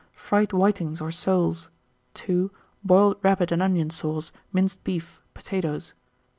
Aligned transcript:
Fried 0.15 0.49
whitings 0.51 0.99
or 0.99 1.11
soles. 1.11 1.69
2. 2.15 2.49
Boiled 2.83 3.19
rabbit 3.21 3.51
and 3.51 3.61
onion 3.61 3.91
sauce, 3.91 4.31
minced 4.51 4.83
beef, 4.83 5.21
potatoes. 5.35 5.93